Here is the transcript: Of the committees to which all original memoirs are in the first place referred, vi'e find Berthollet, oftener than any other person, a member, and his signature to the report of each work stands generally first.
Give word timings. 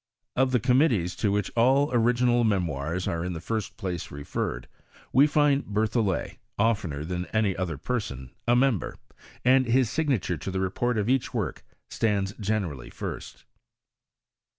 Of 0.35 0.51
the 0.51 0.59
committees 0.59 1.15
to 1.17 1.31
which 1.31 1.51
all 1.55 1.93
original 1.93 2.43
memoirs 2.43 3.07
are 3.07 3.23
in 3.23 3.33
the 3.33 3.39
first 3.39 3.77
place 3.77 4.09
referred, 4.09 4.67
vi'e 5.13 5.29
find 5.29 5.63
Berthollet, 5.63 6.37
oftener 6.57 7.05
than 7.05 7.27
any 7.33 7.55
other 7.55 7.77
person, 7.77 8.31
a 8.47 8.55
member, 8.55 8.95
and 9.45 9.67
his 9.67 9.91
signature 9.91 10.37
to 10.37 10.49
the 10.49 10.59
report 10.59 10.97
of 10.97 11.07
each 11.07 11.35
work 11.35 11.63
stands 11.91 12.33
generally 12.39 12.89
first. 12.89 13.45